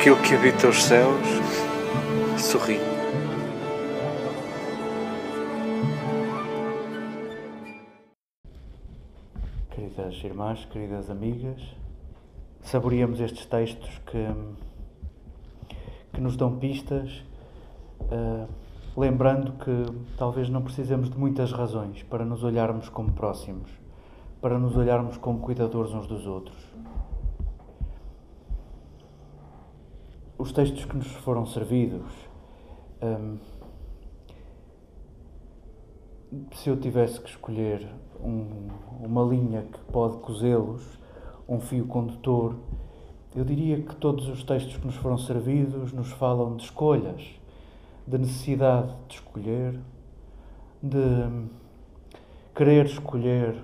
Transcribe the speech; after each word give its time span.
aquilo 0.00 0.16
que 0.22 0.34
habita 0.34 0.66
os 0.66 0.82
céus 0.82 1.28
sorri. 2.38 2.78
Queridas 9.68 10.24
irmãs, 10.24 10.64
queridas 10.72 11.10
amigas, 11.10 11.60
saboreamos 12.62 13.20
estes 13.20 13.44
textos 13.44 13.90
que, 14.06 14.26
que 16.14 16.20
nos 16.22 16.34
dão 16.34 16.56
pistas, 16.56 17.22
uh, 18.00 18.48
lembrando 18.98 19.52
que 19.62 20.16
talvez 20.16 20.48
não 20.48 20.62
precisemos 20.62 21.10
de 21.10 21.18
muitas 21.18 21.52
razões 21.52 22.02
para 22.04 22.24
nos 22.24 22.42
olharmos 22.42 22.88
como 22.88 23.12
próximos, 23.12 23.70
para 24.40 24.58
nos 24.58 24.74
olharmos 24.78 25.18
como 25.18 25.40
cuidadores 25.40 25.92
uns 25.92 26.06
dos 26.06 26.26
outros. 26.26 26.56
Os 30.40 30.52
textos 30.52 30.86
que 30.86 30.96
nos 30.96 31.06
foram 31.06 31.44
servidos, 31.44 32.10
um, 33.02 33.36
se 36.54 36.70
eu 36.70 36.80
tivesse 36.80 37.20
que 37.20 37.28
escolher 37.28 37.86
um, 38.24 38.68
uma 39.04 39.22
linha 39.22 39.66
que 39.70 39.78
pode 39.92 40.16
cozê-los, 40.16 40.82
um 41.46 41.60
fio 41.60 41.86
condutor, 41.86 42.56
eu 43.36 43.44
diria 43.44 43.82
que 43.82 43.94
todos 43.96 44.28
os 44.28 44.42
textos 44.42 44.78
que 44.78 44.86
nos 44.86 44.96
foram 44.96 45.18
servidos 45.18 45.92
nos 45.92 46.10
falam 46.12 46.56
de 46.56 46.64
escolhas, 46.64 47.22
de 48.06 48.16
necessidade 48.16 48.96
de 49.08 49.16
escolher, 49.16 49.78
de 50.82 51.48
querer 52.54 52.86
escolher 52.86 53.62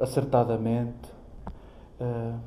acertadamente, 0.00 1.12
uh, 2.00 2.40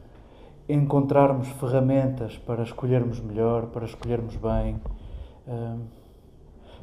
encontrarmos 0.73 1.47
ferramentas 1.49 2.37
para 2.37 2.63
escolhermos 2.63 3.19
melhor, 3.19 3.67
para 3.67 3.85
escolhermos 3.85 4.35
bem. 4.35 4.79
Uh, 5.47 5.81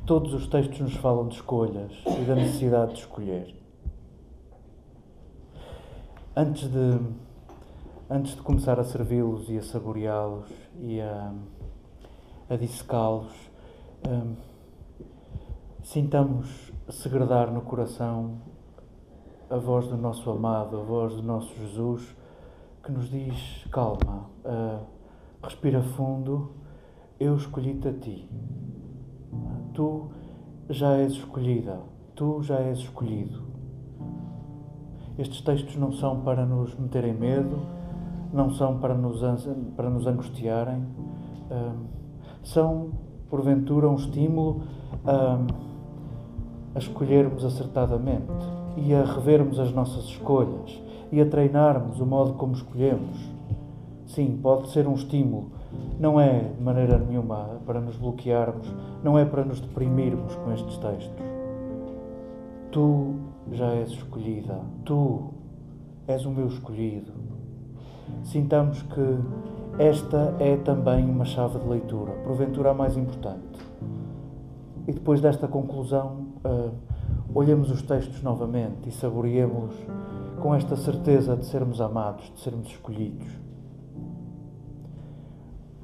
todos 0.06 0.32
os 0.32 0.46
textos 0.46 0.80
nos 0.80 0.94
falam 0.94 1.28
de 1.28 1.36
escolhas 1.36 1.92
e 2.06 2.24
da 2.24 2.34
necessidade 2.34 2.94
de 2.94 3.00
escolher. 3.00 3.54
Antes 6.34 6.68
de, 6.68 7.00
antes 8.08 8.34
de 8.34 8.42
começar 8.42 8.78
a 8.78 8.84
servi-los 8.84 9.48
e 9.48 9.58
a 9.58 9.62
saboreá-los 9.62 10.50
e 10.78 11.00
a, 11.00 11.32
a 12.48 12.56
dissecá-los, 12.56 13.32
um, 14.08 14.34
sintamos 15.82 16.72
segredar 16.90 17.50
no 17.50 17.60
coração 17.62 18.38
a 19.50 19.56
voz 19.56 19.88
do 19.88 19.96
nosso 19.96 20.30
amado, 20.30 20.78
a 20.78 20.82
voz 20.82 21.14
do 21.14 21.22
nosso 21.22 21.54
Jesus, 21.56 22.16
que 22.88 22.92
nos 22.92 23.10
diz: 23.10 23.66
calma, 23.70 24.30
uh, 24.46 24.82
respira 25.42 25.82
fundo, 25.82 26.52
eu 27.20 27.36
escolhi-te 27.36 27.88
a 27.88 27.92
ti. 27.92 28.30
Tu 29.74 30.08
já 30.70 30.96
és 30.96 31.12
escolhida, 31.12 31.80
tu 32.16 32.42
já 32.42 32.56
és 32.60 32.78
escolhido. 32.78 33.42
Estes 35.18 35.42
textos 35.42 35.76
não 35.76 35.92
são 35.92 36.20
para 36.20 36.46
nos 36.46 36.74
meterem 36.76 37.12
medo, 37.12 37.60
não 38.32 38.50
são 38.50 38.78
para 38.78 38.94
nos, 38.94 39.20
para 39.76 39.90
nos 39.90 40.06
angustiarem, 40.06 40.86
são, 42.42 42.92
porventura, 43.28 43.88
um 43.88 43.96
estímulo 43.96 44.62
a, 45.04 45.40
a 46.74 46.78
escolhermos 46.78 47.44
acertadamente 47.44 48.26
e 48.76 48.94
a 48.94 49.04
revermos 49.04 49.58
as 49.58 49.72
nossas 49.72 50.04
escolhas 50.04 50.87
e 51.10 51.20
a 51.20 51.26
treinarmos 51.26 52.00
o 52.00 52.06
modo 52.06 52.34
como 52.34 52.54
escolhemos. 52.54 53.18
Sim, 54.06 54.38
pode 54.42 54.70
ser 54.70 54.86
um 54.86 54.94
estímulo, 54.94 55.52
não 56.00 56.18
é 56.18 56.40
de 56.56 56.62
maneira 56.62 56.98
nenhuma 56.98 57.60
para 57.66 57.80
nos 57.80 57.96
bloquearmos, 57.96 58.72
não 59.04 59.18
é 59.18 59.24
para 59.24 59.44
nos 59.44 59.60
deprimirmos 59.60 60.34
com 60.36 60.52
estes 60.52 60.76
textos. 60.78 61.22
Tu 62.72 63.14
já 63.52 63.66
és 63.74 63.90
escolhida, 63.90 64.60
tu 64.84 65.34
és 66.06 66.24
o 66.24 66.30
meu 66.30 66.46
escolhido. 66.46 67.12
Sintamos 68.24 68.82
que 68.82 69.18
esta 69.78 70.34
é 70.40 70.56
também 70.56 71.04
uma 71.04 71.24
chave 71.24 71.58
de 71.58 71.68
leitura, 71.68 72.12
porventura 72.24 72.70
a 72.70 72.74
mais 72.74 72.96
importante. 72.96 73.58
E 74.86 74.92
depois 74.92 75.20
desta 75.20 75.46
conclusão, 75.46 76.28
uh, 76.44 76.72
olhemos 77.34 77.70
os 77.70 77.82
textos 77.82 78.22
novamente 78.22 78.88
e 78.88 78.90
saboreemos 78.90 79.74
com 80.40 80.54
esta 80.54 80.76
certeza 80.76 81.36
de 81.36 81.44
sermos 81.46 81.80
amados, 81.80 82.32
de 82.34 82.40
sermos 82.40 82.68
escolhidos. 82.68 83.26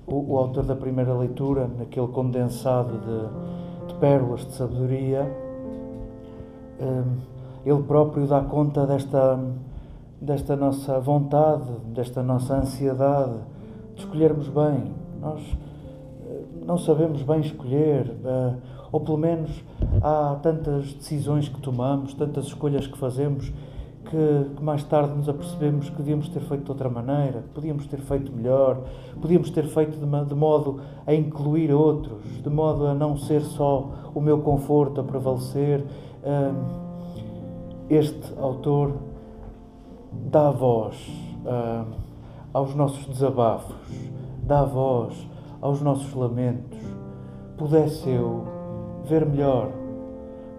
O, 0.06 0.34
o 0.34 0.38
autor 0.38 0.64
da 0.64 0.76
primeira 0.76 1.14
leitura, 1.14 1.66
naquele 1.66 2.08
condensado 2.08 2.98
de, 2.98 3.88
de 3.92 3.98
pérolas 3.98 4.46
de 4.46 4.52
sabedoria, 4.52 5.30
uh, 6.80 7.34
ele 7.64 7.82
próprio 7.82 8.26
dá 8.26 8.42
conta 8.42 8.86
desta, 8.86 9.40
desta 10.20 10.54
nossa 10.54 11.00
vontade, 11.00 11.64
desta 11.94 12.22
nossa 12.22 12.56
ansiedade 12.56 13.38
de 13.94 14.00
escolhermos 14.00 14.48
bem. 14.48 14.92
Nós 15.20 15.40
eh, 16.26 16.42
não 16.66 16.76
sabemos 16.76 17.22
bem 17.22 17.40
escolher, 17.40 18.14
eh, 18.22 18.54
ou 18.92 19.00
pelo 19.00 19.16
menos 19.16 19.64
há 20.02 20.36
tantas 20.42 20.92
decisões 20.92 21.48
que 21.48 21.58
tomamos, 21.60 22.12
tantas 22.12 22.46
escolhas 22.46 22.86
que 22.86 22.98
fazemos, 22.98 23.50
que, 24.14 24.54
que, 24.54 24.62
mais 24.62 24.84
tarde 24.84 25.12
nos 25.12 25.28
apercebemos 25.28 25.90
que 25.90 25.96
devíamos 25.96 26.28
ter 26.28 26.38
feito 26.40 26.62
de 26.62 26.70
outra 26.70 26.88
maneira, 26.88 27.42
que 27.42 27.48
podíamos 27.48 27.84
ter 27.88 27.98
feito 27.98 28.30
melhor, 28.32 28.84
podíamos 29.20 29.50
ter 29.50 29.64
feito 29.64 29.98
de, 29.98 30.24
de, 30.26 30.34
modo 30.36 30.80
a 31.04 31.12
incluir 31.12 31.72
outros, 31.72 32.22
de 32.40 32.48
modo 32.48 32.86
a 32.86 32.94
não 32.94 33.16
ser 33.16 33.42
só 33.42 33.90
o 34.14 34.20
meu 34.20 34.38
conforto 34.38 35.00
a 35.00 35.04
prevalecer. 35.04 35.84
Uh, 36.22 36.84
este 37.90 38.32
autor 38.38 38.92
dá 40.12 40.52
voz 40.52 40.96
uh, 41.44 41.84
aos 42.52 42.72
nossos 42.76 43.04
desabafos, 43.06 43.74
dá 44.44 44.64
voz 44.64 45.28
aos 45.60 45.82
nossos 45.82 46.14
lamentos. 46.14 46.78
Pudesse 47.58 48.08
eu 48.08 48.44
ver 49.08 49.26
melhor, 49.26 49.70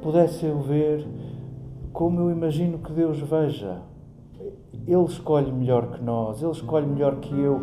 pudesse 0.01 0.45
eu 0.45 0.59
ver 0.59 1.07
como 1.95 2.19
eu 2.19 2.29
imagino 2.29 2.77
que 2.79 2.91
Deus 2.91 3.19
veja. 3.19 3.81
Ele 4.85 5.05
escolhe 5.05 5.49
melhor 5.49 5.91
que 5.91 6.03
nós, 6.03 6.41
ele 6.41 6.51
escolhe 6.51 6.85
melhor 6.85 7.15
que 7.15 7.33
eu. 7.33 7.61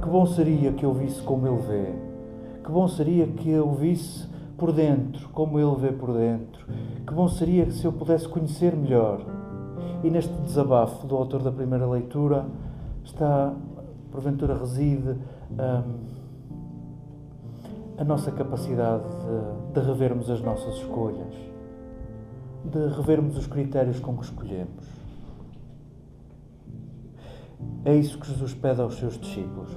Que 0.00 0.08
bom 0.08 0.24
seria 0.24 0.72
que 0.72 0.84
eu 0.84 0.94
visse 0.94 1.20
como 1.22 1.46
ele 1.46 1.58
vê. 1.58 1.94
Que 2.64 2.70
bom 2.72 2.88
seria 2.88 3.26
que 3.26 3.50
eu 3.50 3.70
visse 3.72 4.26
por 4.56 4.72
dentro, 4.72 5.28
como 5.28 5.60
ele 5.60 5.76
vê 5.76 5.92
por 5.92 6.14
dentro. 6.14 6.66
Que 7.06 7.12
bom 7.12 7.28
seria 7.28 7.70
se 7.70 7.84
eu 7.84 7.92
pudesse 7.92 8.26
conhecer 8.26 8.74
melhor. 8.74 9.20
E 10.02 10.08
neste 10.08 10.32
desabafo 10.40 11.06
do 11.06 11.14
autor 11.14 11.42
da 11.42 11.52
primeira 11.52 11.86
leitura 11.86 12.46
está, 13.04 13.54
porventura, 14.10 14.54
reside 14.54 15.10
hum, 15.10 15.94
a 17.98 18.04
nossa 18.04 18.32
capacidade 18.32 19.04
de, 19.04 19.80
de 19.80 19.86
revermos 19.86 20.30
as 20.30 20.40
nossas 20.40 20.76
escolhas, 20.76 21.34
de 22.70 22.88
revermos 22.94 23.36
os 23.36 23.46
critérios 23.46 24.00
com 24.00 24.16
que 24.16 24.24
escolhemos. 24.24 24.86
É 27.84 27.94
isso 27.94 28.18
que 28.18 28.26
Jesus 28.26 28.54
pede 28.54 28.80
aos 28.80 28.98
seus 28.98 29.18
discípulos. 29.18 29.70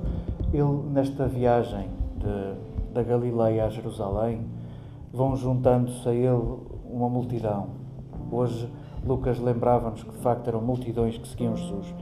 Ele, 0.51 0.89
nesta 0.91 1.27
viagem 1.27 1.87
de, 2.17 2.93
da 2.93 3.03
Galileia 3.03 3.65
a 3.65 3.69
Jerusalém, 3.69 4.45
vão 5.13 5.35
juntando-se 5.35 6.07
a 6.09 6.13
ele 6.13 6.57
uma 6.85 7.07
multidão. 7.07 7.67
Hoje, 8.31 8.67
Lucas 9.05 9.39
lembrava-nos 9.39 10.03
que 10.03 10.11
de 10.11 10.17
facto 10.17 10.47
eram 10.47 10.61
multidões 10.61 11.17
que 11.17 11.27
seguiam 11.27 11.55
Jesus. 11.55 11.93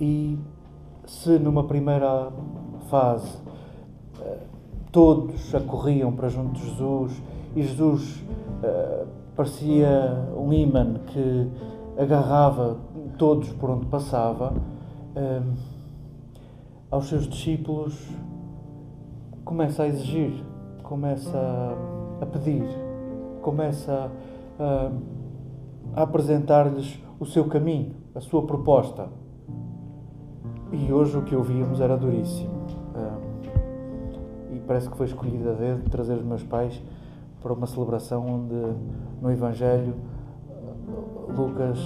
E 0.00 0.38
se 1.06 1.38
numa 1.38 1.64
primeira 1.64 2.30
fase 2.88 3.38
eh, 4.20 4.38
todos 4.92 5.54
acorriam 5.54 6.12
para 6.12 6.28
junto 6.28 6.52
de 6.52 6.68
Jesus 6.68 7.22
e 7.54 7.62
Jesus 7.62 8.24
uh, 8.62 9.06
parecia 9.40 10.28
um 10.36 10.52
imã 10.52 10.96
que 11.06 11.48
agarrava 11.96 12.76
todos 13.16 13.50
por 13.54 13.70
onde 13.70 13.86
passava, 13.86 14.52
uh, 14.52 15.54
aos 16.90 17.08
seus 17.08 17.26
discípulos 17.26 18.06
começa 19.42 19.84
a 19.84 19.88
exigir, 19.88 20.44
começa 20.82 21.38
a 22.20 22.26
pedir, 22.26 22.68
começa 23.40 24.12
a, 24.58 24.90
a 25.94 26.02
apresentar-lhes 26.02 27.02
o 27.18 27.24
seu 27.24 27.46
caminho, 27.46 27.94
a 28.14 28.20
sua 28.20 28.42
proposta. 28.42 29.08
E 30.70 30.92
hoje 30.92 31.16
o 31.16 31.22
que 31.22 31.34
ouvíamos 31.34 31.80
era 31.80 31.96
duríssimo. 31.96 32.60
e 34.52 34.60
parece 34.66 34.90
que 34.90 34.96
foi 34.98 35.06
escolhida 35.06 35.52
a 35.52 35.54
dedo 35.54 35.88
trazer 35.88 36.12
os 36.18 36.24
meus 36.24 36.42
pais 36.42 36.82
para 37.40 37.54
uma 37.54 37.66
celebração 37.66 38.26
onde 38.26 38.76
no 39.20 39.30
Evangelho 39.30 39.94
Lucas 41.28 41.78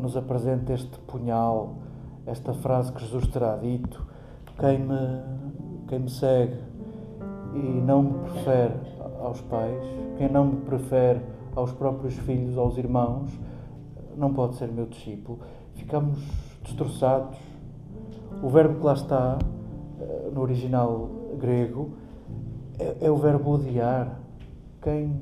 nos 0.00 0.16
apresenta 0.16 0.72
este 0.72 0.98
punhal, 1.00 1.74
esta 2.26 2.54
frase 2.54 2.92
que 2.92 3.00
Jesus 3.00 3.26
terá 3.28 3.56
dito: 3.56 4.06
quem 4.58 4.78
me, 4.78 5.22
quem 5.88 5.98
me 6.00 6.10
segue 6.10 6.56
e 7.54 7.58
não 7.58 8.02
me 8.02 8.18
prefere 8.30 8.74
aos 9.20 9.40
pais, 9.42 9.82
quem 10.16 10.28
não 10.28 10.44
me 10.46 10.56
prefere 10.62 11.20
aos 11.56 11.72
próprios 11.72 12.14
filhos, 12.14 12.56
aos 12.56 12.78
irmãos, 12.78 13.30
não 14.16 14.32
pode 14.32 14.56
ser 14.56 14.68
meu 14.68 14.86
discípulo. 14.86 15.40
Ficamos 15.74 16.18
destroçados. 16.62 17.36
O 18.42 18.48
verbo 18.48 18.78
que 18.78 18.84
lá 18.84 18.92
está, 18.92 19.38
eh, 20.00 20.30
no 20.32 20.42
original 20.42 21.08
grego, 21.38 21.90
é, 22.78 23.06
é 23.06 23.10
o 23.10 23.16
verbo 23.16 23.52
odiar. 23.52 24.20
Quem, 24.80 25.20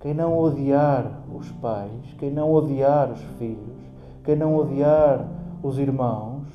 quem 0.00 0.14
não 0.14 0.38
odiar 0.38 1.20
os 1.34 1.50
pais, 1.52 2.14
quem 2.18 2.30
não 2.30 2.52
odiar 2.52 3.12
os 3.12 3.20
filhos, 3.38 3.76
quem 4.24 4.34
não 4.34 4.56
odiar 4.56 5.26
os 5.62 5.78
irmãos, 5.78 6.46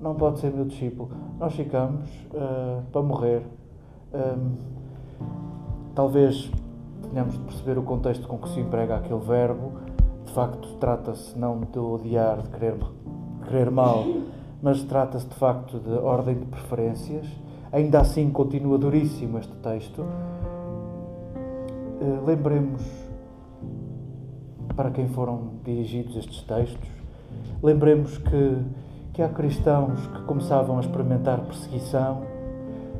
não 0.00 0.14
pode 0.14 0.38
ser 0.40 0.52
meu 0.52 0.64
discípulo. 0.64 1.10
Nós 1.38 1.54
ficamos 1.54 2.08
uh, 2.32 2.82
para 2.90 3.02
morrer. 3.02 3.42
Um, 4.14 4.54
talvez 5.94 6.50
tenhamos 7.10 7.34
de 7.34 7.40
perceber 7.40 7.78
o 7.78 7.82
contexto 7.82 8.26
com 8.26 8.38
que 8.38 8.48
se 8.50 8.60
emprega 8.60 8.96
aquele 8.96 9.20
verbo. 9.20 9.72
De 10.24 10.32
facto, 10.32 10.76
trata-se 10.78 11.38
não 11.38 11.60
de 11.60 11.78
odiar, 11.78 12.42
de 12.42 12.48
querer, 12.50 12.74
de 12.74 13.48
querer 13.48 13.70
mal, 13.70 14.04
mas 14.62 14.82
trata-se 14.84 15.26
de 15.26 15.34
facto 15.34 15.78
de 15.78 15.92
ordem 15.92 16.36
de 16.36 16.46
preferências. 16.46 17.26
Ainda 17.72 18.00
assim, 18.00 18.30
continua 18.30 18.78
duríssimo 18.78 19.38
este 19.38 19.54
texto. 19.56 20.04
Uh, 22.00 22.24
lembremos 22.24 22.82
para 24.76 24.90
quem 24.90 25.08
foram 25.08 25.54
dirigidos 25.64 26.16
estes 26.16 26.42
textos, 26.42 26.88
lembremos 27.62 28.18
que 28.18 28.64
que 29.18 29.22
há 29.22 29.28
cristãos 29.28 29.98
que 30.06 30.22
começavam 30.22 30.76
a 30.76 30.80
experimentar 30.80 31.40
perseguição, 31.40 32.22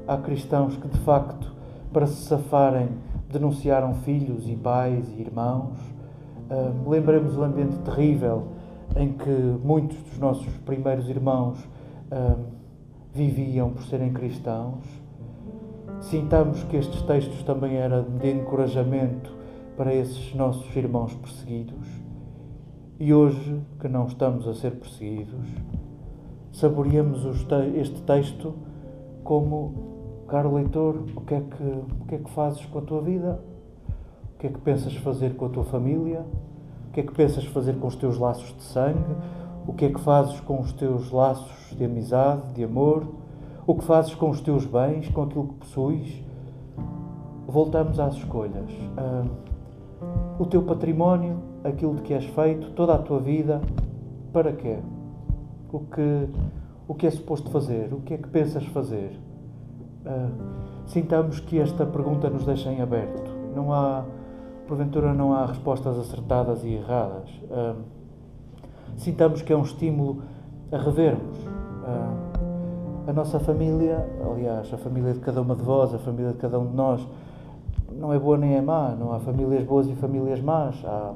há 0.05 0.17
cristãos 0.17 0.77
que 0.77 0.89
de 0.89 0.99
facto, 1.05 1.55
para 1.93 2.09
se 2.09 2.27
safarem, 2.27 2.89
denunciaram 3.31 3.95
filhos 3.95 4.49
e 4.49 4.57
pais 4.57 5.09
e 5.17 5.21
irmãos. 5.21 5.79
Uh, 6.51 6.91
lembremos 6.91 7.37
o 7.37 7.45
ambiente 7.45 7.77
terrível 7.85 8.49
em 8.97 9.13
que 9.13 9.31
muitos 9.63 9.97
dos 9.97 10.19
nossos 10.19 10.53
primeiros 10.67 11.09
irmãos 11.09 11.57
uh, 12.11 12.45
viviam 13.15 13.71
por 13.71 13.85
serem 13.85 14.13
cristãos. 14.13 14.83
Sintamos 16.01 16.63
que 16.65 16.77
estes 16.77 17.03
textos 17.03 17.43
também 17.43 17.77
eram 17.77 18.03
de 18.03 18.31
encorajamento 18.31 19.37
para 19.77 19.93
esses 19.93 20.33
nossos 20.33 20.75
irmãos 20.77 21.13
perseguidos. 21.15 21.89
E 23.01 23.13
hoje, 23.13 23.61
que 23.81 23.89
não 23.89 24.07
estamos 24.07 24.47
a 24.47 24.55
ser 24.55 24.77
perseguidos, 24.77 25.49
saboreamos 26.53 27.25
este 27.77 28.01
texto 28.03 28.55
como, 29.25 30.25
caro 30.29 30.55
leitor, 30.55 31.03
o 31.17 31.21
que, 31.23 31.35
é 31.35 31.41
que, 31.41 31.63
o 31.63 32.05
que 32.07 32.15
é 32.15 32.19
que 32.19 32.31
fazes 32.31 32.65
com 32.67 32.79
a 32.79 32.83
tua 32.83 33.03
vida? 33.03 33.41
O 34.35 34.39
que 34.39 34.47
é 34.47 34.51
que 34.51 34.61
pensas 34.61 34.95
fazer 34.95 35.35
com 35.35 35.47
a 35.47 35.49
tua 35.49 35.65
família? 35.65 36.25
O 36.89 36.93
que 36.93 37.01
é 37.01 37.03
que 37.03 37.13
pensas 37.13 37.45
fazer 37.45 37.75
com 37.75 37.89
os 37.89 37.97
teus 37.97 38.19
laços 38.19 38.55
de 38.57 38.63
sangue? 38.63 39.17
O 39.67 39.73
que 39.73 39.85
é 39.85 39.89
que 39.91 40.01
fazes 40.01 40.39
com 40.41 40.61
os 40.61 40.73
teus 40.73 41.11
laços 41.11 41.77
de 41.77 41.85
amizade, 41.85 42.55
de 42.55 42.65
amor? 42.65 43.05
O 43.69 43.75
que 43.75 43.85
fazes 43.85 44.15
com 44.15 44.31
os 44.31 44.41
teus 44.41 44.65
bens, 44.65 45.09
com 45.11 45.25
aquilo 45.25 45.49
que 45.49 45.55
possuis? 45.57 46.25
Voltamos 47.47 48.01
às 48.01 48.15
escolhas. 48.15 48.71
Ah, 48.97 49.25
o 50.39 50.47
teu 50.47 50.63
património, 50.63 51.37
aquilo 51.63 51.95
de 51.97 52.03
que 52.03 52.15
és 52.15 52.25
feito, 52.25 52.71
toda 52.71 52.95
a 52.95 52.99
tua 52.99 53.21
vida, 53.21 53.61
para 54.33 54.53
quê? 54.53 54.79
o 55.71 55.81
que, 55.81 56.29
o 56.87 56.95
que 56.95 57.07
é 57.07 57.11
suposto 57.11 57.51
fazer, 57.51 57.93
o 57.93 58.01
que 58.01 58.15
é 58.15 58.17
que 58.17 58.29
pensas 58.29 58.65
fazer. 58.67 59.19
Uh, 60.07 60.31
sintamos 60.87 61.41
que 61.41 61.59
esta 61.59 61.85
pergunta 61.85 62.31
nos 62.31 62.47
deixa 62.47 62.73
em 62.73 62.81
aberto. 62.81 63.31
Não 63.55 63.71
há, 63.73 64.05
porventura, 64.67 65.13
não 65.13 65.35
há 65.35 65.45
respostas 65.45 65.99
acertadas 65.99 66.65
e 66.65 66.73
erradas. 66.73 67.29
Uh, 67.45 67.83
sintamos 68.97 69.43
que 69.43 69.53
é 69.53 69.57
um 69.57 69.63
estímulo 69.63 70.23
a 70.73 70.79
revermos. 70.79 71.37
Uh, 71.37 72.28
a 73.09 73.13
nossa 73.13 73.41
família, 73.41 74.07
aliás, 74.31 74.73
a 74.73 74.77
família 74.77 75.15
de 75.15 75.21
cada 75.21 75.41
uma 75.41 75.57
de 75.57 75.63
vós, 75.63 75.95
a 75.95 75.99
família 75.99 76.33
de 76.33 76.39
cada 76.39 76.59
um 76.59 76.67
de 76.67 76.77
nós, 76.77 77.09
não 77.91 78.13
é 78.13 78.19
boa 78.19 78.37
nem 78.37 78.55
é 78.55 78.61
má. 78.61 78.91
Não 78.91 79.15
há 79.15 79.19
famílias 79.19 79.65
boas 79.65 79.89
e 79.89 79.95
famílias 79.95 80.43
más. 80.43 80.77
Há, 80.85 81.15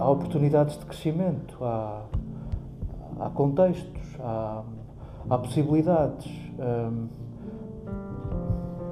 há 0.00 0.10
oportunidades 0.10 0.76
de 0.76 0.84
crescimento, 0.84 1.64
há 1.64 2.02
há 3.20 3.28
contextos, 3.30 4.16
há, 4.18 4.62
há 5.28 5.38
possibilidades. 5.38 6.26
Hum, 6.58 7.06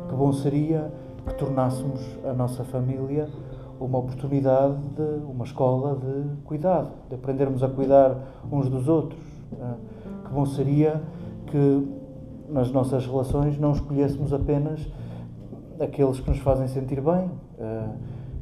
que 0.08 0.14
bom 0.14 0.32
seria 0.32 0.92
que 1.26 1.34
tornássemos 1.34 2.00
a 2.24 2.32
nossa 2.34 2.62
família 2.64 3.28
uma 3.80 3.98
oportunidade 3.98 4.76
de 4.96 5.24
uma 5.24 5.44
escola 5.44 5.96
de 5.96 6.36
cuidado, 6.44 6.90
de 7.08 7.16
aprendermos 7.16 7.62
a 7.62 7.68
cuidar 7.68 8.16
uns 8.50 8.68
dos 8.68 8.86
outros. 8.86 9.20
Hum, 9.52 9.74
que 10.24 10.30
bom 10.32 10.46
seria 10.46 11.02
que 11.50 11.88
nas 12.48 12.70
nossas 12.70 13.06
relações 13.06 13.58
não 13.58 13.72
escolhêssemos 13.72 14.32
apenas 14.32 14.86
aqueles 15.80 16.20
que 16.20 16.30
nos 16.30 16.38
fazem 16.38 16.68
sentir 16.68 17.00
bem. 17.00 17.30
Hum, 17.58 17.92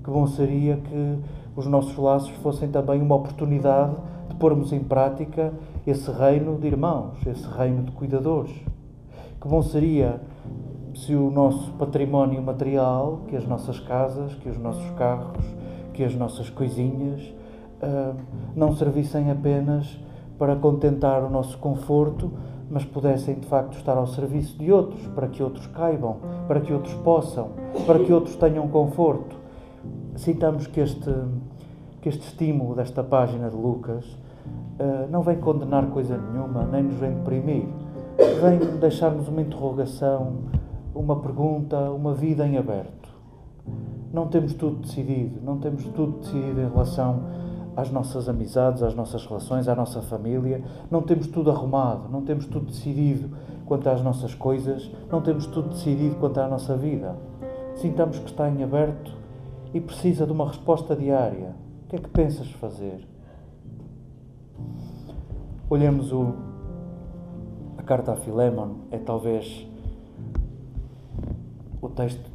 que 0.05 0.11
bom 0.11 0.27
seria 0.27 0.77
que 0.77 1.19
os 1.57 1.67
nossos 1.67 1.97
laços 1.97 2.31
fossem 2.43 2.69
também 2.69 3.03
uma 3.03 3.17
oportunidade 3.17 3.97
de 4.29 4.37
pormos 4.37 4.73
em 4.73 4.81
prática 4.81 5.53
esse 5.87 6.11
reino 6.11 6.59
de 6.59 6.67
irmãos, 6.67 7.27
esse 7.27 7.47
reino 7.49 7.83
de 7.83 7.91
cuidadores. 7.93 8.53
Que 9.41 9.49
bom 9.49 9.63
seria 9.63 10.21
se 10.95 11.15
o 11.15 11.31
nosso 11.31 11.73
património 11.73 12.41
material, 12.43 13.21
que 13.29 13.37
as 13.37 13.47
nossas 13.47 13.79
casas, 13.81 14.35
que 14.35 14.49
os 14.49 14.57
nossos 14.59 14.89
carros, 14.93 15.45
que 15.93 16.05
as 16.05 16.15
nossas 16.15 16.49
coisinhas, 16.49 17.35
ah, 17.83 18.15
não 18.55 18.75
servissem 18.75 19.31
apenas 19.31 19.99
para 20.39 20.57
contentar 20.57 21.23
o 21.25 21.31
nosso 21.31 21.59
conforto, 21.59 22.33
mas 22.71 22.85
pudessem 22.85 23.37
de 23.37 23.47
facto 23.47 23.77
estar 23.77 23.97
ao 23.97 24.07
serviço 24.07 24.59
de 24.59 24.73
outros, 24.73 25.07
para 25.09 25.29
que 25.29 25.43
outros 25.43 25.67
caibam, 25.69 26.17
para 26.49 26.61
que 26.61 26.73
outros 26.73 26.95
possam, 26.95 27.51
para 27.87 27.99
que 27.99 28.13
outros 28.13 28.37
tenham 28.37 28.67
conforto. 28.69 29.37
Sintamos 30.17 30.67
que 30.67 30.81
este, 30.81 31.13
que 32.01 32.09
este 32.09 32.27
estímulo 32.27 32.75
desta 32.75 33.05
página 33.05 33.51
de 33.51 33.57
Lucas 33.57 34.05
uh, 34.05 35.09
não 35.11 35.23
vem 35.23 35.39
condenar 35.39 35.87
coisa 35.87 36.17
nenhuma, 36.17 36.65
nem 36.65 36.83
nos 36.83 36.97
vem 36.97 37.13
deprimir. 37.13 37.67
Vem 38.41 38.79
deixar-nos 38.79 39.29
uma 39.29 39.43
interrogação, 39.43 40.39
uma 40.95 41.17
pergunta, 41.17 41.79
uma 41.91 42.15
vida 42.15 42.47
em 42.47 42.57
aberto. 42.57 43.09
Não 44.13 44.27
temos 44.29 44.55
tudo 44.55 44.77
decidido, 44.77 45.41
não 45.45 45.59
temos 45.59 45.85
tudo 45.89 46.19
decidido 46.19 46.61
em 46.61 46.69
relação 46.69 47.21
às 47.77 47.91
nossas 47.91 48.29
amizades, 48.29 48.83
às 48.83 48.95
nossas 48.95 49.27
relações, 49.27 49.69
à 49.69 49.75
nossa 49.75 50.01
família. 50.01 50.65
Não 50.91 51.03
temos 51.03 51.27
tudo 51.27 51.51
arrumado, 51.51 52.09
não 52.09 52.23
temos 52.23 52.47
tudo 52.47 52.67
decidido 52.67 53.37
quanto 53.67 53.89
às 53.89 54.01
nossas 54.01 54.35
coisas, 54.35 54.91
não 55.11 55.21
temos 55.21 55.47
tudo 55.47 55.69
decidido 55.69 56.17
quanto 56.17 56.41
à 56.41 56.49
nossa 56.49 56.77
vida. 56.77 57.15
Sintamos 57.75 58.19
que 58.19 58.31
está 58.31 58.49
em 58.49 58.63
aberto 58.63 59.13
e 59.75 59.81
precisa 59.81 60.25
de 60.25 60.33
uma 60.33 60.47
resposta 60.47 60.97
diária. 60.97 61.55
O 61.85 61.89
que 61.89 61.97
é 61.97 61.99
que 61.99 62.09
pensas 62.09 62.51
fazer? 62.53 63.07
Olhemos 65.69 66.13
o, 66.13 66.35
a 67.77 67.83
carta 67.83 68.13
a 68.13 68.17
Filemon, 68.17 68.77
é 68.91 68.99
talvez 68.99 69.67
o 71.83 71.89
texto, 71.89 72.31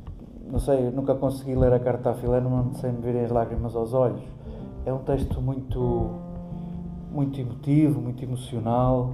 não 0.49 0.59
sei, 0.59 0.91
nunca 0.91 1.15
consegui 1.15 1.55
ler 1.55 1.73
a 1.73 1.79
carta 1.79 2.11
a 2.11 2.13
Filemon 2.13 2.73
sem 2.73 2.91
me 2.91 3.01
virem 3.01 3.23
as 3.23 3.31
lágrimas 3.31 3.75
aos 3.75 3.93
olhos. 3.93 4.21
É 4.83 4.91
um 4.91 4.99
texto 4.99 5.39
muito, 5.39 6.09
muito 7.11 7.39
emotivo, 7.39 8.01
muito 8.01 8.23
emocional. 8.23 9.13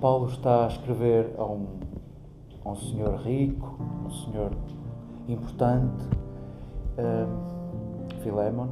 Paulo 0.00 0.28
está 0.28 0.64
a 0.64 0.68
escrever 0.68 1.34
a 1.36 1.44
um, 1.44 1.66
a 2.64 2.70
um 2.70 2.76
senhor 2.76 3.16
rico, 3.16 3.78
um 4.06 4.10
senhor 4.10 4.52
importante, 5.28 6.02
um, 6.98 8.20
Filemon, 8.22 8.68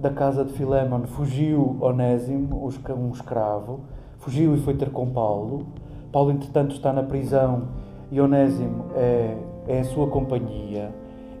da 0.00 0.10
casa 0.10 0.44
de 0.44 0.52
Filémon 0.52 1.06
fugiu 1.06 1.76
Onésimo, 1.80 2.66
um 2.66 3.10
escravo, 3.12 3.80
fugiu 4.18 4.52
e 4.56 4.58
foi 4.58 4.74
ter 4.74 4.90
com 4.90 5.08
Paulo. 5.10 5.66
Paulo, 6.10 6.32
entretanto, 6.32 6.74
está 6.74 6.92
na 6.92 7.04
prisão 7.04 7.68
e 8.10 8.20
Onésimo 8.20 8.86
é, 8.96 9.38
é 9.68 9.80
a 9.80 9.84
sua 9.84 10.08
companhia, 10.08 10.92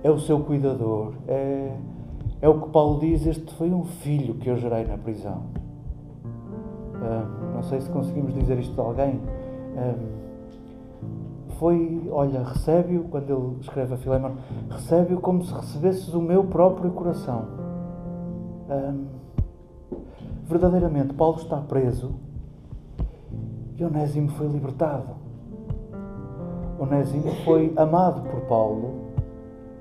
é 0.04 0.10
o 0.10 0.18
seu 0.20 0.38
cuidador, 0.40 1.14
é, 1.26 1.72
é 2.42 2.48
o 2.48 2.60
que 2.60 2.68
Paulo 2.68 3.00
diz: 3.00 3.24
Este 3.24 3.54
foi 3.54 3.72
um 3.72 3.84
filho 3.84 4.34
que 4.34 4.50
eu 4.50 4.56
gerei 4.58 4.84
na 4.84 4.98
prisão. 4.98 5.44
não 7.54 7.62
sei 7.62 7.80
se 7.80 7.88
conseguimos 7.88 8.34
dizer 8.34 8.58
isto 8.58 8.74
de 8.74 8.80
alguém. 8.80 9.20
foi, 11.58 12.08
olha, 12.10 12.42
recebe-o, 12.42 13.04
quando 13.04 13.30
ele 13.30 13.60
escreve 13.60 13.94
a 13.94 13.96
Filémon, 13.96 14.32
recebe-o 14.68 15.20
como 15.20 15.42
se 15.42 15.54
recebesses 15.54 16.12
o 16.12 16.20
meu 16.20 16.44
próprio 16.44 16.90
coração 16.90 17.62
verdadeiramente, 20.52 21.14
Paulo 21.14 21.38
está 21.38 21.56
preso 21.56 22.14
e 23.76 23.84
Onésimo 23.84 24.28
foi 24.30 24.46
libertado. 24.48 25.16
Onésimo 26.78 27.30
foi 27.44 27.72
amado 27.76 28.22
por 28.28 28.42
Paulo 28.42 29.12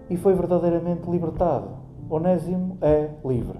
e 0.09 0.15
foi 0.15 0.33
verdadeiramente 0.33 1.09
libertado. 1.09 1.80
Onésimo 2.11 2.77
é 2.81 3.09
livre. 3.23 3.57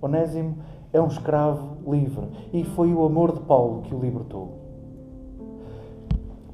Onésimo 0.00 0.58
é 0.92 1.02
um 1.02 1.08
escravo 1.08 1.78
livre 1.84 2.28
e 2.52 2.62
foi 2.62 2.94
o 2.94 3.04
amor 3.04 3.32
de 3.32 3.40
Paulo 3.40 3.82
que 3.82 3.92
o 3.92 3.98
libertou. 3.98 4.52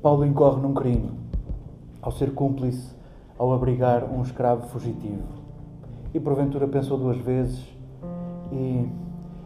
Paulo 0.00 0.24
incorre 0.24 0.62
num 0.62 0.72
crime 0.72 1.10
ao 2.00 2.10
ser 2.10 2.32
cúmplice 2.32 2.96
ao 3.38 3.52
abrigar 3.52 4.04
um 4.10 4.22
escravo 4.22 4.68
fugitivo. 4.68 5.26
E 6.14 6.18
porventura 6.18 6.66
pensou 6.66 6.96
duas 6.96 7.18
vezes 7.18 7.62
e 8.50 8.88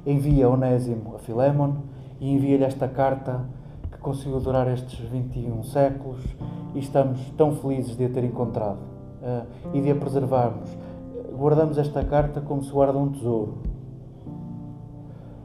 envia 0.07 0.49
Onésimo 0.49 1.17
a 1.17 1.19
Filémon 1.19 1.79
e 2.21 2.33
envia-lhe 2.33 2.63
esta 2.63 2.87
carta 2.87 3.45
que 3.91 3.99
conseguiu 3.99 4.39
durar 4.39 4.69
estes 4.69 5.01
21 5.01 5.65
séculos 5.65 6.25
e 6.77 6.79
estamos 6.79 7.29
tão 7.37 7.57
felizes 7.57 7.97
de 7.97 8.05
a 8.05 8.09
ter 8.09 8.23
encontrado 8.23 8.79
uh, 9.21 9.45
e 9.75 9.81
de 9.81 9.91
a 9.91 9.97
preservarmos. 9.97 10.71
Guardamos 11.41 11.79
esta 11.79 12.05
carta 12.05 12.43
como 12.43 12.63
se 12.63 12.71
guarda 12.71 12.99
um 12.99 13.09
tesouro. 13.09 13.63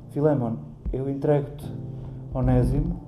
Filémon, 0.10 0.56
eu 0.92 1.10
entrego-te 1.10 1.66
Onésimo, 2.34 3.00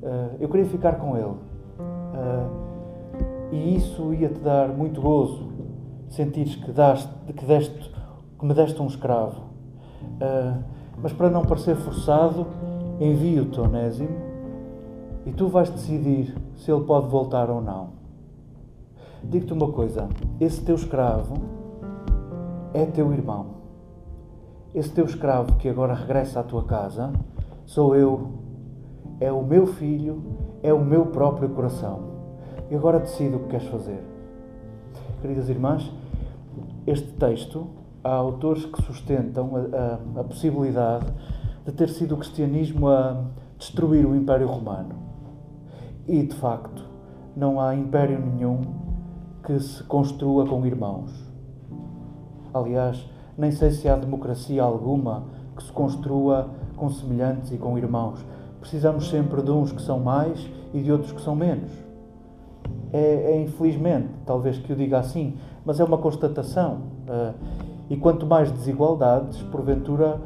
uh, 0.00 0.36
eu 0.38 0.48
queria 0.48 0.66
ficar 0.66 0.92
com 1.00 1.16
ele. 1.16 1.34
Uh, 1.80 3.50
e 3.50 3.74
isso 3.74 4.14
ia-te 4.14 4.38
dar 4.38 4.68
muito 4.68 5.00
gozo, 5.00 5.48
sentires 6.08 6.54
que, 6.54 6.70
daste, 6.70 7.12
que, 7.32 7.44
deste, 7.44 7.92
que 8.38 8.46
me 8.46 8.54
deste 8.54 8.80
um 8.80 8.86
escravo. 8.86 9.40
Uh, 10.22 10.62
mas 11.02 11.12
para 11.12 11.28
não 11.28 11.42
parecer 11.42 11.74
forçado, 11.74 12.46
envio-te 13.00 13.58
Onésimo 13.58 14.16
e 15.26 15.32
tu 15.32 15.48
vais 15.48 15.68
decidir 15.68 16.32
se 16.58 16.70
ele 16.70 16.84
pode 16.84 17.08
voltar 17.08 17.50
ou 17.50 17.60
não. 17.60 17.88
Digo-te 19.24 19.52
uma 19.52 19.72
coisa: 19.72 20.08
esse 20.38 20.62
teu 20.62 20.76
escravo 20.76 21.57
é 22.78 22.86
teu 22.86 23.12
irmão. 23.12 23.58
Esse 24.72 24.90
teu 24.90 25.04
escravo 25.04 25.56
que 25.56 25.68
agora 25.68 25.94
regressa 25.94 26.40
à 26.40 26.42
tua 26.44 26.62
casa 26.64 27.12
sou 27.66 27.96
eu, 27.96 28.28
é 29.18 29.32
o 29.32 29.42
meu 29.42 29.66
filho, 29.66 30.22
é 30.62 30.72
o 30.72 30.84
meu 30.84 31.06
próprio 31.06 31.48
coração. 31.48 32.18
E 32.70 32.76
agora 32.76 33.00
decide 33.00 33.34
o 33.34 33.40
que 33.40 33.48
queres 33.48 33.66
fazer. 33.66 34.00
Queridas 35.20 35.48
irmãs, 35.48 35.90
este 36.86 37.08
texto, 37.14 37.66
há 38.04 38.12
autores 38.12 38.64
que 38.64 38.80
sustentam 38.82 39.50
a, 39.56 40.18
a, 40.18 40.20
a 40.20 40.24
possibilidade 40.24 41.06
de 41.66 41.72
ter 41.72 41.88
sido 41.88 42.14
o 42.14 42.18
cristianismo 42.18 42.88
a 42.88 43.24
destruir 43.58 44.06
o 44.06 44.14
Império 44.14 44.46
Romano. 44.46 44.94
E, 46.06 46.22
de 46.22 46.36
facto, 46.36 46.84
não 47.36 47.60
há 47.60 47.74
império 47.74 48.20
nenhum 48.20 48.60
que 49.44 49.58
se 49.58 49.82
construa 49.82 50.46
com 50.46 50.64
irmãos. 50.64 51.27
Aliás, 52.52 53.04
nem 53.36 53.50
sei 53.50 53.70
se 53.70 53.88
há 53.88 53.96
democracia 53.96 54.62
alguma 54.62 55.24
que 55.56 55.62
se 55.62 55.72
construa 55.72 56.50
com 56.76 56.88
semelhantes 56.90 57.52
e 57.52 57.56
com 57.56 57.76
irmãos. 57.76 58.24
Precisamos 58.60 59.08
sempre 59.08 59.42
de 59.42 59.50
uns 59.50 59.72
que 59.72 59.82
são 59.82 60.00
mais 60.00 60.48
e 60.72 60.80
de 60.80 60.92
outros 60.92 61.12
que 61.12 61.20
são 61.20 61.34
menos 61.34 61.88
é, 62.92 63.32
é, 63.32 63.42
infelizmente, 63.42 64.08
talvez 64.24 64.58
que 64.58 64.72
o 64.72 64.76
diga 64.76 64.98
assim, 64.98 65.34
mas 65.64 65.78
é 65.80 65.84
uma 65.84 65.98
constatação. 65.98 66.82
Uh, 67.08 67.34
e 67.90 67.96
quanto 67.96 68.26
mais 68.26 68.50
desigualdades, 68.50 69.42
porventura, 69.44 70.20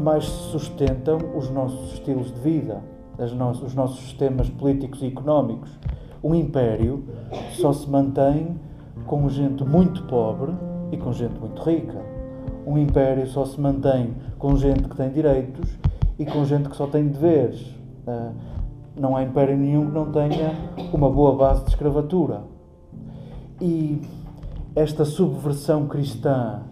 mais 0.00 0.24
se 0.24 0.50
sustentam 0.50 1.18
os 1.36 1.50
nossos 1.50 1.94
estilos 1.94 2.32
de 2.32 2.40
vida, 2.40 2.82
os 3.18 3.74
nossos 3.74 4.00
sistemas 4.00 4.48
políticos 4.50 5.02
e 5.02 5.06
económicos. 5.06 5.70
Um 6.22 6.34
império 6.34 7.04
só 7.52 7.72
se 7.72 7.88
mantém 7.88 8.58
com 9.06 9.28
gente 9.28 9.64
muito 9.64 10.02
pobre 10.04 10.52
e 10.90 10.96
com 10.96 11.12
gente 11.12 11.38
muito 11.38 11.62
rica. 11.62 12.00
Um 12.66 12.76
império 12.76 13.26
só 13.26 13.44
se 13.44 13.60
mantém 13.60 14.14
com 14.38 14.56
gente 14.56 14.88
que 14.88 14.96
tem 14.96 15.10
direitos 15.10 15.78
e 16.18 16.26
com 16.26 16.44
gente 16.44 16.68
que 16.68 16.76
só 16.76 16.86
tem 16.86 17.06
deveres. 17.06 17.60
Uh, 18.06 18.32
não 18.98 19.16
há 19.16 19.22
império 19.22 19.56
nenhum 19.56 19.86
que 19.86 19.94
não 19.94 20.10
tenha 20.10 20.52
uma 20.92 21.08
boa 21.08 21.34
base 21.34 21.64
de 21.64 21.70
escravatura. 21.70 22.42
E 23.60 24.02
esta 24.74 25.04
subversão 25.04 25.86
cristã 25.86 26.62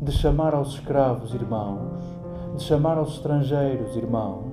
de 0.00 0.12
chamar 0.12 0.54
aos 0.54 0.74
escravos 0.74 1.34
irmãos, 1.34 2.02
de 2.56 2.62
chamar 2.62 2.98
aos 2.98 3.14
estrangeiros 3.14 3.96
irmãos, 3.96 4.52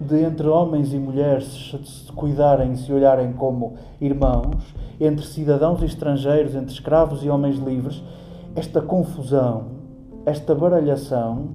de 0.00 0.22
entre 0.22 0.46
homens 0.46 0.92
e 0.92 0.98
mulheres 0.98 1.74
se 1.84 2.12
cuidarem 2.12 2.72
e 2.72 2.76
se 2.76 2.92
olharem 2.92 3.32
como 3.32 3.74
irmãos, 4.00 4.74
entre 5.00 5.24
cidadãos 5.24 5.82
e 5.82 5.86
estrangeiros, 5.86 6.54
entre 6.54 6.72
escravos 6.72 7.24
e 7.24 7.28
homens 7.28 7.58
livres, 7.58 8.02
esta 8.56 8.80
confusão, 8.80 9.66
esta 10.24 10.54
baralhação, 10.54 11.50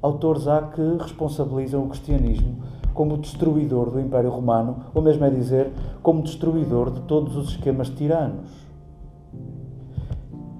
autores 0.00 0.46
há 0.46 0.62
que 0.62 0.80
responsabilizam 0.98 1.84
o 1.84 1.88
cristianismo 1.88 2.62
como 2.94 3.18
destruidor 3.18 3.90
do 3.90 4.00
Império 4.00 4.30
Romano, 4.30 4.86
ou 4.92 5.02
mesmo 5.02 5.24
é 5.24 5.30
dizer, 5.30 5.72
como 6.02 6.22
destruidor 6.22 6.90
de 6.90 7.00
todos 7.02 7.36
os 7.36 7.50
esquemas 7.50 7.88
tiranos. 7.90 8.50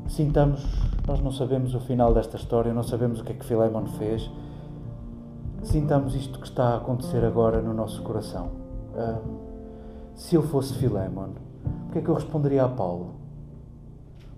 Sintamos, 0.06 0.64
nós 1.06 1.20
não 1.20 1.32
sabemos 1.32 1.74
o 1.74 1.80
final 1.80 2.14
desta 2.14 2.36
história, 2.36 2.72
não 2.72 2.84
sabemos 2.84 3.20
o 3.20 3.24
que 3.24 3.32
é 3.32 3.34
que 3.34 3.44
Filemon 3.44 3.86
fez. 3.86 4.30
Sintamos 5.62 6.14
isto 6.14 6.38
que 6.38 6.46
está 6.46 6.74
a 6.74 6.76
acontecer 6.76 7.24
agora 7.24 7.60
no 7.60 7.74
nosso 7.74 8.02
coração. 8.02 8.50
Uh, 8.94 9.20
se 10.14 10.36
eu 10.36 10.42
fosse 10.42 10.74
Filemon, 10.74 11.30
o 11.88 11.92
que 11.92 11.98
é 11.98 12.02
que 12.02 12.08
eu 12.08 12.14
responderia 12.14 12.64
a 12.64 12.68
Paulo? 12.68 13.17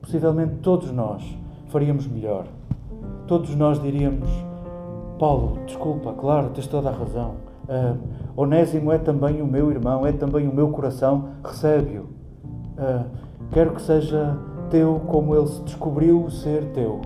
Possivelmente 0.01 0.57
todos 0.57 0.91
nós 0.91 1.23
faríamos 1.69 2.07
melhor. 2.07 2.47
Todos 3.27 3.55
nós 3.55 3.81
diríamos: 3.81 4.29
Paulo, 5.19 5.59
desculpa, 5.67 6.13
claro, 6.13 6.51
tens 6.51 6.67
toda 6.67 6.89
a 6.89 6.93
razão 6.93 7.51
Uh, 7.71 7.97
Onésimo 8.35 8.91
é 8.91 8.99
também 8.99 9.41
o 9.41 9.47
meu 9.47 9.71
irmão, 9.71 10.05
é 10.05 10.11
também 10.11 10.49
o 10.49 10.53
meu 10.53 10.71
coração, 10.71 11.29
recebe-o. 11.45 12.03
Uh, 12.03 13.05
quero 13.53 13.77
que 13.77 13.83
seja 13.83 14.37
teu 14.71 15.01
como 15.07 15.37
ele 15.37 15.47
se 15.47 15.63
descobriu 15.63 16.29
ser 16.31 16.65
teu. 16.73 17.01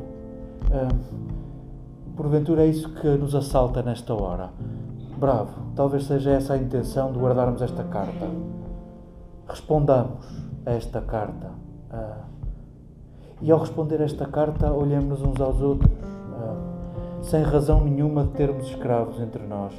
Uh, 0.71 2.15
porventura 2.17 2.63
é 2.63 2.67
isso 2.67 2.89
que 2.95 3.09
nos 3.09 3.35
assalta 3.35 3.83
nesta 3.83 4.15
hora. 4.15 4.49
Bravo, 5.19 5.53
talvez 5.77 6.07
seja 6.07 6.31
essa 6.31 6.55
a 6.55 6.57
intenção 6.57 7.13
de 7.13 7.19
guardarmos 7.19 7.61
esta 7.61 7.85
carta. 7.85 8.27
Respondamos 9.47 10.25
a 10.65 10.71
esta 10.71 11.03
carta. 11.03 11.51
Uh, 11.93 12.34
e 13.45 13.53
ao 13.53 13.61
responder 13.61 14.01
esta 14.01 14.27
carta, 14.27 14.73
olhemos 14.73 15.23
uns 15.23 15.41
aos 15.41 15.61
outros, 15.61 15.93
uh, 15.93 17.23
sem 17.23 17.43
razão 17.43 17.85
nenhuma 17.85 18.25
de 18.25 18.31
termos 18.31 18.67
escravos 18.67 19.21
entre 19.21 19.47
nós 19.47 19.73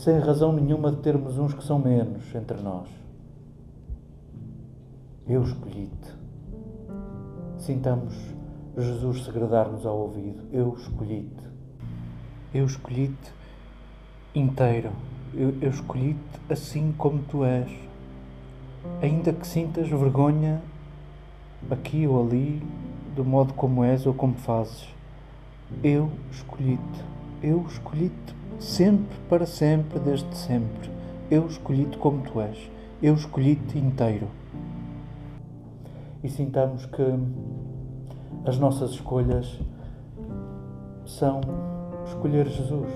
sem 0.00 0.18
razão 0.18 0.50
nenhuma 0.50 0.90
de 0.90 0.96
termos 0.96 1.36
uns 1.36 1.52
que 1.52 1.62
são 1.62 1.78
menos 1.78 2.34
entre 2.34 2.58
nós. 2.62 2.88
Eu 5.28 5.42
escolhi-te. 5.42 6.14
Sintamos 7.58 8.14
Jesus 8.78 9.26
segredar-nos 9.26 9.84
ao 9.84 9.98
ouvido. 9.98 10.42
Eu 10.50 10.74
escolhi-te. 10.74 11.44
Eu 12.54 12.64
escolhi-te 12.64 13.30
inteiro. 14.34 14.90
Eu, 15.34 15.54
eu 15.60 15.68
escolhi-te 15.68 16.40
assim 16.48 16.94
como 16.96 17.22
tu 17.24 17.44
és. 17.44 17.70
Ainda 19.02 19.34
que 19.34 19.46
sintas 19.46 19.86
vergonha 19.86 20.62
aqui 21.70 22.06
ou 22.06 22.24
ali, 22.24 22.62
do 23.14 23.24
modo 23.24 23.54
como 23.54 23.84
és 23.84 24.06
ou 24.06 24.14
como 24.14 24.34
fazes. 24.34 24.88
Eu 25.82 26.10
escolhi-te. 26.30 27.04
Eu 27.42 27.64
escolhi-te 27.68 28.34
sempre 28.58 29.16
para 29.28 29.46
sempre, 29.46 29.98
desde 29.98 30.36
sempre. 30.36 30.90
Eu 31.30 31.46
escolhi-te 31.46 31.96
como 31.98 32.22
tu 32.22 32.40
és. 32.40 32.70
Eu 33.02 33.14
escolhi-te 33.14 33.78
inteiro. 33.78 34.28
E 36.22 36.28
sintamos 36.28 36.84
que 36.86 37.02
as 38.44 38.58
nossas 38.58 38.90
escolhas 38.90 39.58
são 41.06 41.40
escolher 42.06 42.46
Jesus. 42.48 42.90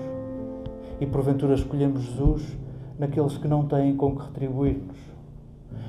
E 0.99 1.05
porventura 1.05 1.55
escolhemos 1.55 2.03
Jesus 2.03 2.57
naqueles 2.97 3.37
que 3.37 3.47
não 3.47 3.65
têm 3.67 3.95
com 3.95 4.15
que 4.15 4.23
retribuir-nos. 4.23 4.97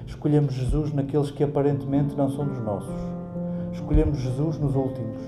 Escolhemos 0.07 0.55
Jesus 0.55 0.93
naqueles 0.93 1.31
que 1.31 1.45
aparentemente 1.45 2.17
não 2.17 2.29
são 2.31 2.47
dos 2.47 2.59
nossos. 2.61 3.16
Escolhemos 3.77 4.19
Jesus 4.19 4.59
nos 4.59 4.75
últimos. 4.75 5.19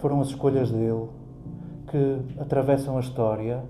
Foram 0.00 0.20
as 0.20 0.28
escolhas 0.28 0.68
dele 0.68 1.08
que 1.88 2.40
atravessam 2.40 2.96
a 2.96 3.00
história 3.00 3.64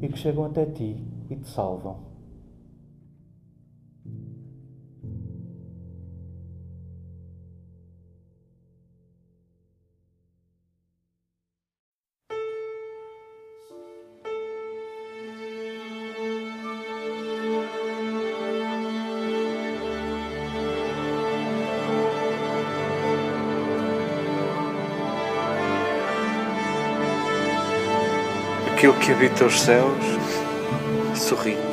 e 0.00 0.06
que 0.06 0.18
chegam 0.18 0.44
até 0.44 0.66
ti 0.66 1.02
e 1.30 1.36
te 1.36 1.48
salvam. 1.48 2.11
Aquele 28.82 28.94
que 28.94 29.12
habita 29.12 29.44
os 29.44 29.60
céus 29.60 29.94
sorri. 31.14 31.71